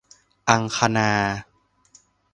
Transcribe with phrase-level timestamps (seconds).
[0.49, 1.11] อังคณา